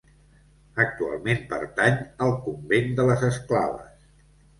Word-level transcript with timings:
Actualment 0.85 1.43
pertany 1.51 1.99
al 2.29 2.33
Convent 2.47 2.89
de 3.01 3.05
les 3.11 3.27
Esclaves. 3.29 4.09